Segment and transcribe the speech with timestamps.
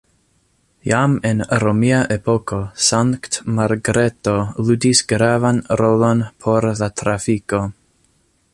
[0.91, 2.57] Jam en romia epoko
[2.87, 4.35] Sankt-Margreto
[4.69, 7.63] ludis gravan rolon por la trafiko.